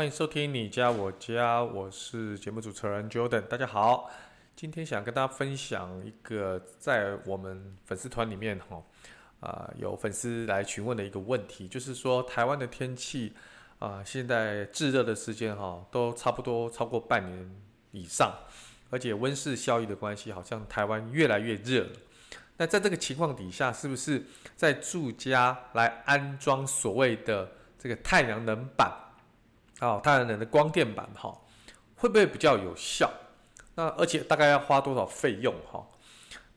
[0.00, 4.10] 欢迎收听你家我家，我是节目主持人 Jordan，大家好。
[4.56, 8.82] 今天想跟大家分享一个在我们粉丝团里面哈
[9.40, 13.34] 啊、有粉丝来询问的一个问题，就是说台湾的天气
[13.78, 17.50] 啊、现在炙热的时间哈都差不多超过半年
[17.90, 18.32] 以上，
[18.88, 21.86] 而且温室效应的关系，好像台湾越来越热。
[22.56, 24.24] 那在这个情况底下，是不是
[24.56, 28.90] 在住家来安装所谓的这个太阳能板？
[29.80, 31.34] 哦，太阳能的光电板哈，
[31.96, 33.10] 会不会比较有效？
[33.74, 35.84] 那而且大概要花多少费用哈？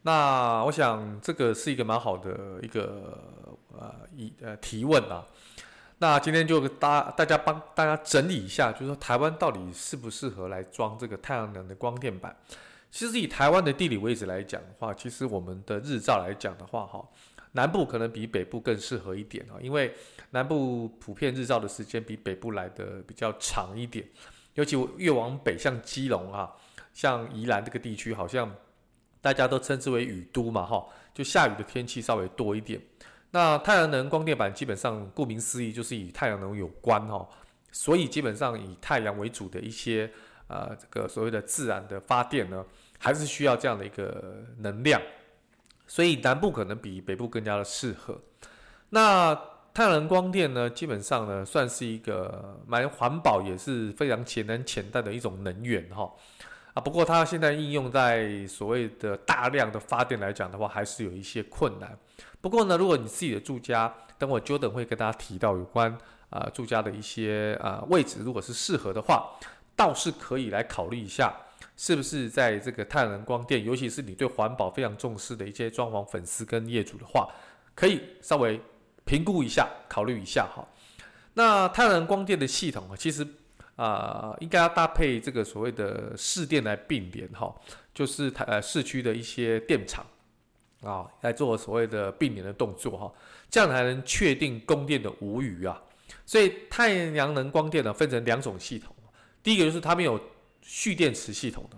[0.01, 3.17] 那我想这个是一个蛮好的一个
[3.71, 5.25] 呃一呃提问啊。
[5.99, 12.35] 那今天就大大家帮大家整理一下，就是说台湾到底适不适合来装这个太阳能的光电板？
[12.91, 17.03] 其实以台湾的地理位置来讲的话，其实我们的日照来讲的话哈。
[17.53, 19.93] 南部可能比北部更适合一点啊，因为
[20.31, 24.05] 南部普遍日照的时间比北部来的比较长一点，
[24.55, 26.51] 尤其越往北，像基隆啊，
[26.93, 28.53] 像宜兰这个地区，好像
[29.21, 32.81] 大家都称之为雨都嘛，哈，就下雨的天气稍微多一点。
[33.31, 37.27] 那太阳能光电板基本上顾名思义就是与太阳能有关哈，
[37.71, 40.11] 所以基本上以太阳为主的一些
[40.47, 42.65] 呃这个所谓的自然的发电呢，
[42.97, 44.99] 还是需要这样的一个能量。
[45.93, 48.19] 所以南部可能比北部更加的适合。
[48.89, 49.39] 那
[49.75, 56.11] 太阳能光电呢，基本上呢算是一个蛮环保，也是非常节能潜在的一种能源哈。
[56.73, 61.95] 啊，不过它现在应用在所谓的大量的发电来讲的话，还是有一些困难。
[62.41, 65.95] 不过呢，如果你自己的住家，等会 Jordan 会跟大家提到有关
[66.31, 69.29] 啊住家的一些啊位置，如果是适合的话，
[69.75, 71.31] 倒是可以来考虑一下。
[71.75, 77.27] 是不是在这个太阳能光电，尤其是你对环保非常重视的一些装潢粉丝跟业主的话，
[77.73, 78.61] 可以稍微
[79.05, 80.63] 评估一下，考虑一下哈。
[81.33, 83.27] 那太阳能光电的系统啊，其实
[83.75, 87.53] 啊、应该要搭配这个所谓的市电来并联哈，
[87.91, 90.05] 就是台呃市区的一些电厂
[90.83, 93.11] 啊来做所谓的并联的动作哈，
[93.49, 95.81] 这样才能确定供电的无虞啊。
[96.23, 98.95] 所以太阳能光电呢，分成两种系统，
[99.41, 100.21] 第一个就是它没有。
[100.65, 101.77] 蓄电池系统的，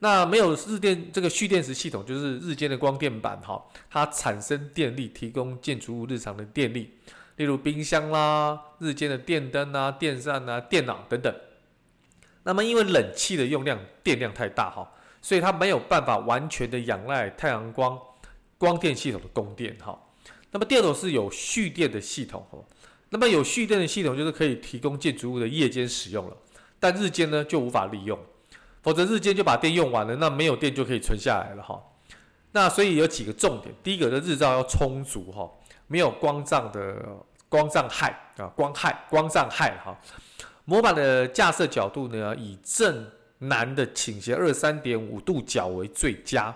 [0.00, 6.90] 那没有日电这个蓄电池系统，就是日间的光电板哈，它产生电力，提供建筑物日常的电力，
[7.36, 11.34] 例如冰箱啦、日间的电灯啊、电扇啊、电脑等等。
[12.42, 14.90] 那么因为冷气的用量电量太大哈，
[15.22, 17.98] 所以它没有办法完全的仰赖太阳光
[18.58, 19.98] 光电系统的供电哈。
[20.50, 22.64] 那么第二种是有蓄电的系统哦，
[23.10, 26.36] 那么有蓄电的系统就是可以提供建筑物的夜间使用了。
[26.80, 28.18] 但日间呢就无法利用，
[28.82, 31.80] 否则日间就把电用完了，那没有电就可以存下来了哈。
[32.52, 35.48] 那所以有几个重点，第一个的日照要充足哈，
[35.86, 36.96] 没有光障的
[37.48, 39.96] 光障害啊，光害光障害哈。
[40.64, 43.06] 模板的架设角度呢，以正
[43.38, 46.54] 南的倾斜二三点五度角为最佳。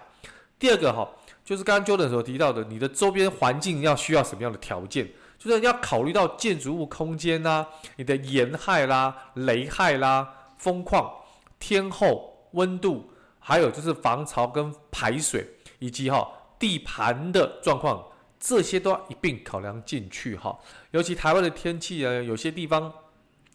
[0.59, 1.09] 第二个哈，
[1.45, 5.09] 就是刚刚 Jordan 所提到的，你的周边环境要需要什么样的条件？
[5.45, 7.67] 就是要考虑到建筑物空间呐、
[7.97, 11.13] 你的盐害啦、雷害啦、风况、
[11.59, 15.47] 天候、温度，还有就是防潮跟排水，
[15.79, 16.27] 以及哈
[16.59, 18.03] 地盘的状况，
[18.41, 20.59] 这些都要一并考量进去哈。
[20.93, 22.91] 尤其台湾的天气呢，有些地方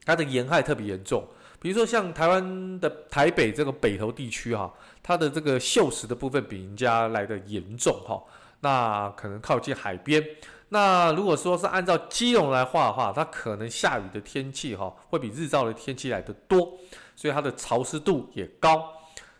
[0.05, 1.27] 它的盐害特别严重，
[1.59, 4.71] 比如说像台湾的台北这个北投地区哈，
[5.01, 8.21] 它的这个锈蚀的部分比人家来得严重哈。
[8.61, 10.23] 那可能靠近海边。
[10.71, 16.77] 那如果说是按照基隆来画的话，它可能下雨的天气哈会比日照的天气来得多，
[17.15, 18.93] 所以它的潮湿度也高，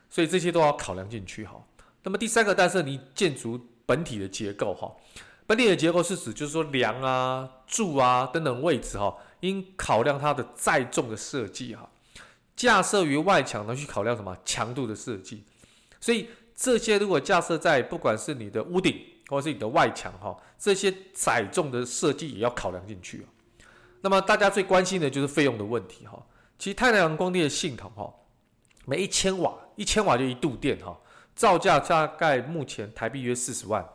[0.09, 1.63] 所以这些都要考量进去哈。
[2.01, 4.91] 那么第三个，但是你建筑本体的结构哈，
[5.45, 11.87] 本体的结构是指就是说梁啊、柱啊等等位置哈，应考量它的载重的设计哈，
[12.55, 15.43] 架设于外墙呢去考量什么强度的设计，
[16.01, 18.99] 所以这些如果架设在不管是你的屋顶。
[19.29, 23.27] 或是你的外墙哈，这些载重的设计也要考量进去啊。
[24.01, 26.21] 那么大家最关心的就是费用的问题哈。
[26.57, 28.13] 其实太阳能光电的系统哈，
[28.85, 30.97] 每一千瓦，一千瓦就一度电哈，
[31.35, 33.87] 造价大概目前台币约四十万。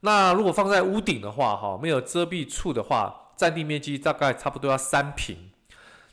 [0.00, 5.36] 那如果放在屋顶的话哈，没有遮蔽处的话，占地面积大概差不多要三坪。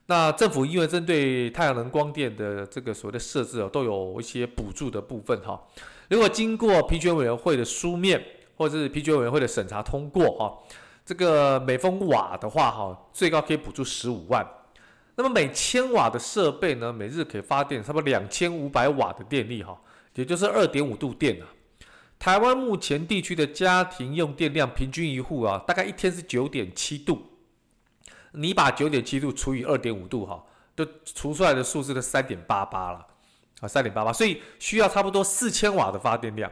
[0.08, 5.62] 那政府因为针对太阳能光电的这个所谓的设置哦，都有一些补助的部分哈。
[6.10, 8.24] 如果经过评选委员会的书面
[8.57, 10.57] 或者是平权委员会的审查通过哈，
[11.06, 14.45] 这个每峰瓦的话哈，最高可以补助十五万。
[15.15, 19.80] 那么每千瓦的设备呢，每日可以发电差不多两千五百瓦的电力哈，
[20.15, 21.45] 也就是二点五度电啊。
[22.19, 27.21] 台湾目前地区的家庭用电量平均一户啊，大概一天是九点七度。
[28.33, 30.44] 你把九点七度除以二点五度哈，
[30.75, 33.06] 都除出来的数字是三点八八了
[33.62, 36.51] 啊，三点八八，所以需要差不多四千瓦的发电量，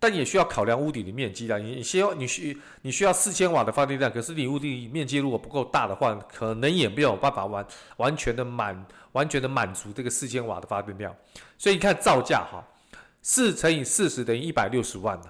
[0.00, 1.58] 但也需要考量屋顶的面积啦。
[1.58, 7.64] 你需要你需你需要四千瓦的发电量，可是你屋顶面积如果不够大的话，可能也没有办法完
[7.98, 11.14] 完全的满完全的满足这个四千瓦的发电量。
[11.58, 12.64] 所以你看造价哈，
[13.20, 15.28] 四乘以四十等于一百六十万呐，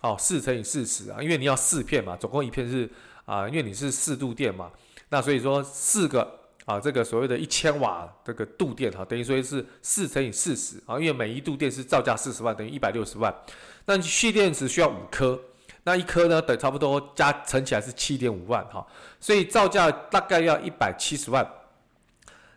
[0.00, 2.88] 好，四乘以四十啊，因为你要四片嘛，总共一片是
[3.24, 4.70] 啊，因为你是四度电嘛。
[5.08, 6.39] 那所以说四个
[6.70, 13.34] 啊，这个所谓的一千瓦这个度电哈，等于说是四乘以四十啊，因为每一度电是造价四十万，等于一百六十万。
[13.86, 15.40] 那蓄电池需要五颗，
[15.82, 18.86] 那一颗呢等差不多加乘起来是七点五万哈，
[19.18, 21.44] 所以造价大概要一百七十万。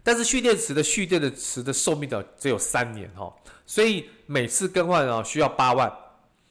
[0.04, 3.34] 但是蓄电池的蓄电的池的寿命呢只有三年哈，
[3.66, 5.92] 所以每次更换啊需要八万。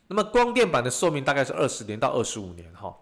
[0.09, 2.93] 那么光电板的寿命大概是二十年到二十五年哈。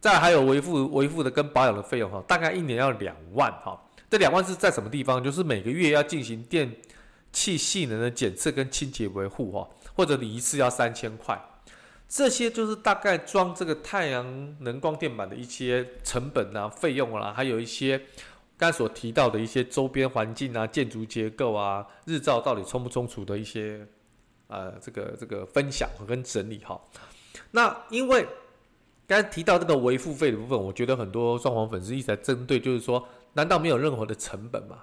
[0.00, 3.76] 再还有维护维护的跟保养的费用哈，大概一年要两万哈。
[4.10, 5.22] 这两万是在什么地方？
[5.22, 6.74] 就是每个月要进行电
[7.32, 11.38] 器性能的检测跟清洁维护哈，或者你一次要三千块。
[12.08, 18.00] 这些就是大概装这个太阳能光电板的一些成本啊、费用啊，还有一些
[18.56, 23.86] 刚才所提到的一些周边环境啊、建筑结构啊、日照到底充不充足的一些
[24.46, 26.80] 呃这个这个分享跟整理哈。
[27.50, 28.26] 那因为
[29.06, 33.06] 刚才提到这个维护费的部分，我觉得很多装潢粉丝一直在针对，就是说，
[33.38, 34.78] 难道没有任何的成本吗？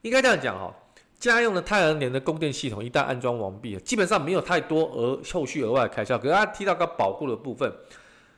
[0.00, 0.74] 应该这样讲哈，
[1.20, 6.16] 家用的太阳能的供电系统一旦安装完毕，基本上没有太多额后续额外开销。
[6.18, 7.70] 可是他提到个保护的部分，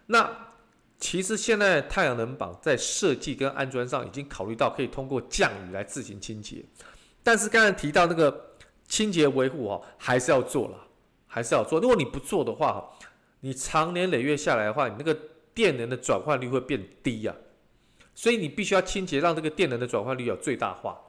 [0.06, 0.28] 那
[0.98, 6.64] 其实现在太阳能板在设计跟安装上已经考虑到可以通过降雨来自行清洁，
[7.22, 8.56] 但是刚才提到那个
[8.88, 10.76] 清洁维护哈，还是要做了，
[11.28, 11.78] 还是要做。
[11.78, 12.90] 如果你不做的话，
[13.40, 15.16] 你长年累月下来的话，你那个
[15.54, 17.49] 电能的转换率会变低呀、啊，
[18.14, 21.00] 所以你必须要清洁，让这个电能的转换率要最大化。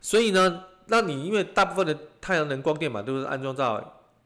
[0.00, 3.64] 所以呢，那你因为大部分的太阳能光电板都是安装在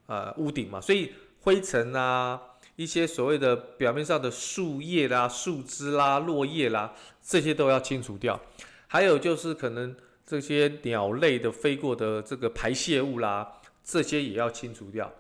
[0.07, 2.41] 呃屋顶嘛，所以灰尘啊，
[2.77, 6.93] 一些所谓的表面上的树叶啦、树枝啦、落叶啦，
[7.23, 8.41] 这些都要清除掉。
[8.87, 15.13] 还有就是可能这些鸟类的飞过的这个排泄物啦，这些也要清除掉，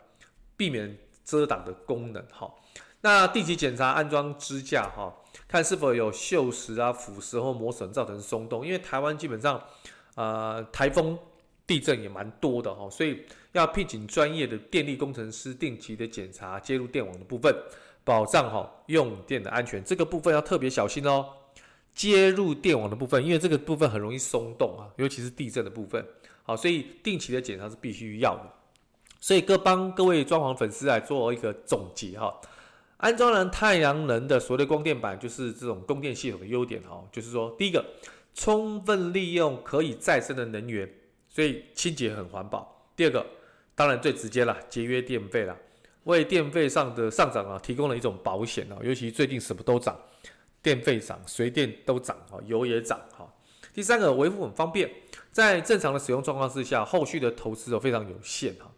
[0.57, 0.99] 避免。
[1.25, 2.53] 遮挡的功能哈，
[3.03, 5.13] 那定期检查安装支架哈，
[5.47, 8.65] 看是否有锈蚀啊、腐蚀或磨损造成松动。
[8.65, 9.63] 因为台湾基本上，
[10.15, 11.19] 呃，台风、
[11.67, 17.55] 地震也蛮多的哈，所以要聘请专业的电力工程师定期的检查接入电网的部分，
[18.05, 19.83] 保障哈用电的安全。
[19.85, 21.27] 这个部分要特别小心哦。
[21.95, 26.03] 接入电网的部分，因为这个部分很容易松动啊，尤其是地震的部分。
[26.43, 28.51] 好，所以定期的检查是必须要的。
[29.21, 32.35] 所以各帮各位装潢粉丝来做一个总结哈，
[33.03, 37.85] 安装了太阳能的所谓的光电板，就是这种供电系统的优点哈，就是说第一个，
[38.33, 40.89] 充分利用可以再生的能源，
[41.29, 42.89] 所以清洁很环保。
[42.95, 43.27] 第二个，
[43.75, 45.57] 当然最直接了，节约电费了，
[46.05, 49.99] 为电费上的上涨啊提供了一种保险啊，尤其最近什么都涨，
[50.63, 53.29] 电费涨，水电都涨哈，油也涨哈。
[53.75, 54.89] 第三个，维护很方便，
[55.33, 58.71] 在正常的使用状况之下，后续的投资都非常有限哈。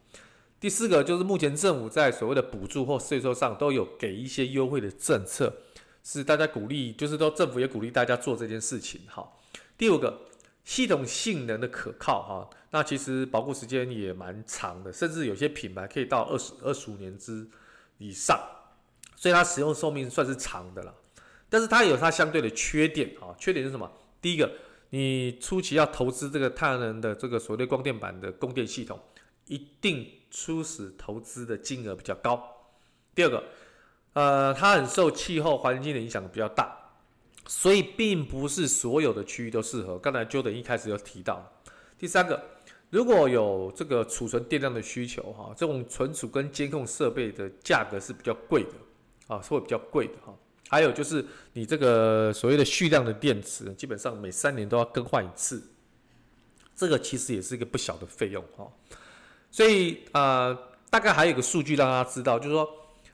[0.61, 5.55] 第四个就是目前政府在所谓的补助或税收上都有给一些优惠的政策，
[6.03, 9.31] 是大家鼓励，就是说政府也鼓励大家做这件事情哈。
[9.77, 10.23] 第五个，
[10.65, 17.47] 系统性能的可靠哈，那其实保护时间也蛮长的，甚至有些品牌可以到二十二十五年之
[17.99, 18.41] 以上，
[19.17, 20.95] 所以它使用寿命算是长的了。
[21.51, 23.93] 但是它有它相对的缺点啊，缺点是什么？
[24.23, 24.51] 第一个，
[24.89, 28.99] 你初期要投资这个太阳能的这个所谓的光电板的供电系统，
[29.49, 30.11] 一定。
[30.37, 32.43] 初始投资的金额比较高。
[33.15, 33.45] 第二个，
[34.15, 36.77] 呃，它很受气候环境的影响比较大，
[37.47, 39.97] 所以并不是所有的区域都适合。
[39.97, 41.49] 刚才 Jordan 一开始有提到。
[41.97, 42.43] 第三个，
[42.91, 50.37] 如果有这个储存电量的需求，哈，这种存储跟监控设备的价格是比较贵的，啊，是会比较贵的哈。
[50.69, 55.63] 还有就是你这个所谓的蓄量的电池，基本上每三年都要更换一次，
[56.75, 58.67] 这个其实也是一个不小的费用哈。
[59.55, 60.53] 所以，呃，
[60.91, 62.69] 大概还有一个数据让大家知道，就是说，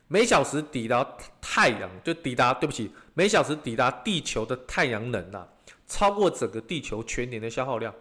[0.08, 1.06] 每小时抵达
[1.38, 5.46] 太阳就抵达，对不起，每小时抵达地球的太阳能啊，
[5.86, 7.94] 超过整个地球全年的消耗量，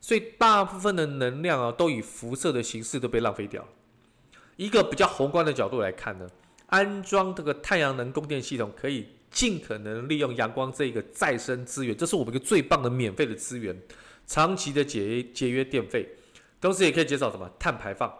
[0.00, 3.68] 所以大部分的能量啊，都以辐射的形式都被浪费掉了。
[4.54, 6.28] 一个比较宏观的角度来看呢，
[6.66, 13.76] 安装这个太阳能供电系统，可以尽可能利用阳光这个再生资源，这是我们一个最棒的免费的资源，
[14.28, 16.08] 长期的节节约电费，
[16.64, 18.10] 同时也可以减少什么碳排放，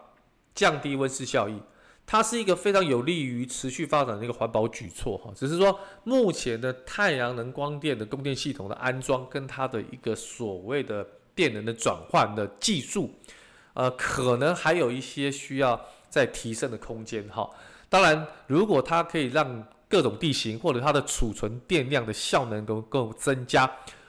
[0.55, 1.59] 降低温室效应。
[2.05, 13.11] 它是一个非常有利于持续发展的一个环保举措哈，只是说目前的太阳能光电的供电系统的安装跟它的一个所谓的电能的转换的技术，
[13.73, 17.49] 呃，可能还有一些需要再提升的空间哈。
[17.89, 23.65] 当然，如果它可以让各种地形或者它的储存电量的效能够够增加，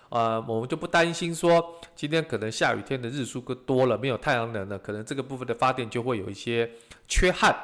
[0.10, 6.70] 呃，我们就不担心说今天可能下雨天的日数更多了，没有太阳能了，可能这个部分的发电就会有一些
[7.08, 7.56] 缺憾。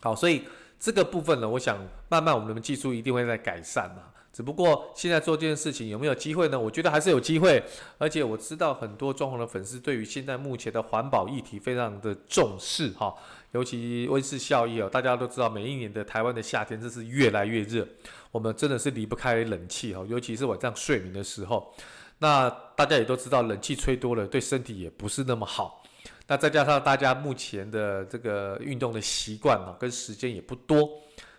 [0.00, 0.42] 好，所以
[0.78, 4.02] 这个部分呢，我想慢慢我们的技术一定会在改善嘛。
[4.32, 6.58] 只不过现在做这件事情有没有机会呢？
[6.58, 7.62] 我觉得还是有机会。
[7.98, 13.14] 而且我知道很多装潢的粉丝对于现在目前的环保议题非常的重视哈，
[13.52, 17.86] 尤其温室效应哦，大家都知道每一年的台湾的夏天真是越来越热，
[18.30, 21.74] 我们真的是离不开冷气哈，尤其是晚上睡眠的时候。
[22.18, 25.82] 那大家也都知道，冷气吹多了对身体也不是那么好。
[26.26, 30.88] 那再加上大家目前的这个运动的习惯啊，跟时间也不多，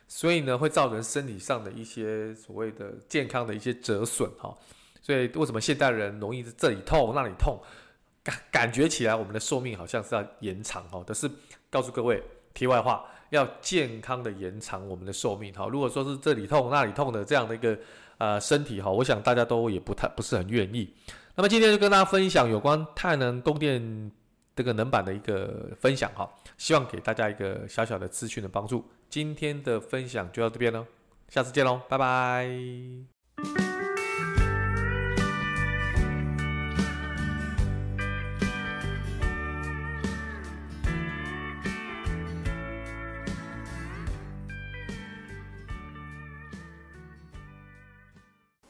[0.08, 4.56] 所以呢，会造成身体上的一些所谓的健康的一些折损哈。
[5.02, 7.60] 所以为什么现代人容易这里痛那里痛，
[8.22, 11.04] 感感觉起来我们的寿命好像是要延长哦。
[11.08, 11.32] 但是
[11.74, 12.22] 告诉各位，
[12.54, 15.68] 题外话，要健康的延长我们的寿命哈。
[15.68, 17.76] 如果说是这里痛那里痛的这样的一个
[18.20, 20.94] 呃身体哈，我想大家都也不太不是很愿意。
[21.36, 24.12] 那么今天就跟大家分享有关太阳能供电。
[24.56, 28.88] 这个能板的一个分享哈，希望给大家一个小小的资讯的帮助。
[29.10, 30.86] 今天的分享就到这边喽，
[31.28, 33.13] 下次见喽，拜拜。